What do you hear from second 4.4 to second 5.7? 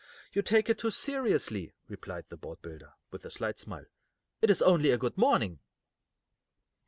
"It is only good morning."